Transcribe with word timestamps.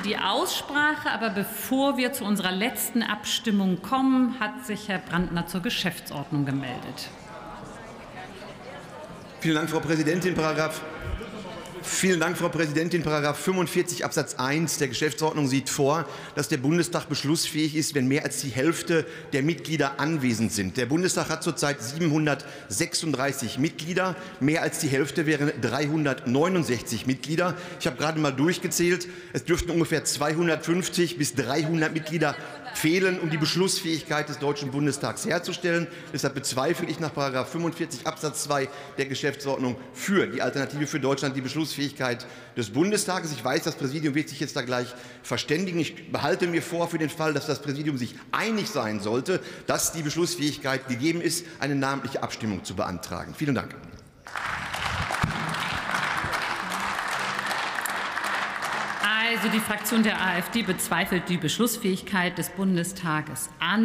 die 0.00 0.16
Aussprache, 0.16 1.10
aber 1.10 1.30
bevor 1.30 1.96
wir 1.96 2.12
zu 2.12 2.24
unserer 2.24 2.52
letzten 2.52 3.02
Abstimmung 3.02 3.82
kommen, 3.82 4.38
hat 4.40 4.64
sich 4.66 4.88
Herr 4.88 4.98
Brandner 4.98 5.46
zur 5.46 5.60
Geschäftsordnung 5.62 6.44
gemeldet. 6.44 7.10
Vielen 9.40 9.56
Dank, 9.56 9.70
Frau 9.70 9.80
Präsidentin. 9.80 10.34
Paragraph 10.34 10.80
Vielen 11.84 12.20
Dank, 12.20 12.38
Frau 12.38 12.48
Präsidentin. 12.48 13.02
Paragraph 13.02 13.38
45 13.38 14.04
Absatz 14.04 14.36
1 14.36 14.78
der 14.78 14.86
Geschäftsordnung 14.86 15.48
sieht 15.48 15.68
vor, 15.68 16.08
dass 16.36 16.48
der 16.48 16.58
Bundestag 16.58 17.08
beschlussfähig 17.08 17.74
ist, 17.74 17.96
wenn 17.96 18.06
mehr 18.06 18.24
als 18.24 18.40
die 18.40 18.50
Hälfte 18.50 19.04
der 19.32 19.42
Mitglieder 19.42 19.98
anwesend 19.98 20.52
sind. 20.52 20.76
Der 20.76 20.86
Bundestag 20.86 21.28
hat 21.28 21.42
zurzeit 21.42 21.82
736 21.82 23.58
Mitglieder. 23.58 24.14
Mehr 24.38 24.62
als 24.62 24.78
die 24.78 24.88
Hälfte 24.88 25.26
wären 25.26 25.50
369 25.60 27.06
Mitglieder. 27.06 27.56
Ich 27.80 27.86
habe 27.86 27.96
gerade 27.96 28.20
mal 28.20 28.30
durchgezählt. 28.32 29.08
Es 29.32 29.44
dürften 29.44 29.72
ungefähr 29.72 30.04
250 30.04 31.18
bis 31.18 31.34
300 31.34 31.92
Mitglieder 31.92 32.36
fehlen, 32.82 33.20
um 33.20 33.30
die 33.30 33.36
Beschlussfähigkeit 33.36 34.28
des 34.28 34.40
Deutschen 34.40 34.72
Bundestags 34.72 35.24
herzustellen. 35.24 35.86
Deshalb 36.12 36.34
bezweifle 36.34 36.88
ich 36.88 36.98
nach 36.98 37.12
45 37.12 38.08
Absatz 38.08 38.42
2 38.42 38.68
der 38.98 39.06
Geschäftsordnung 39.06 39.76
für 39.94 40.26
die 40.26 40.42
Alternative 40.42 40.88
für 40.88 40.98
Deutschland 40.98 41.36
die 41.36 41.42
Beschlussfähigkeit 41.42 42.26
des 42.56 42.70
Bundestages. 42.70 43.30
Ich 43.30 43.44
weiß, 43.44 43.62
das 43.62 43.76
Präsidium 43.76 44.16
wird 44.16 44.28
sich 44.28 44.40
jetzt 44.40 44.56
da 44.56 44.62
gleich 44.62 44.92
verständigen. 45.22 45.78
Ich 45.78 46.10
behalte 46.10 46.48
mir 46.48 46.60
vor, 46.60 46.88
für 46.88 46.98
den 46.98 47.08
Fall, 47.08 47.32
dass 47.34 47.46
das 47.46 47.62
Präsidium 47.62 47.96
sich 47.98 48.16
einig 48.32 48.68
sein 48.68 48.98
sollte, 48.98 49.38
dass 49.68 49.92
die 49.92 50.02
Beschlussfähigkeit 50.02 50.88
gegeben 50.88 51.20
ist, 51.20 51.46
eine 51.60 51.76
namentliche 51.76 52.20
Abstimmung 52.20 52.64
zu 52.64 52.74
beantragen. 52.74 53.32
Vielen 53.38 53.54
Dank. 53.54 53.76
Also 59.34 59.48
die 59.48 59.60
Fraktion 59.60 60.02
der 60.02 60.20
AfD 60.20 60.60
bezweifelt 60.60 61.26
die 61.30 61.38
Beschlussfähigkeit 61.38 62.36
des 62.36 62.50
Bundestages 62.50 63.48
an. 63.60 63.80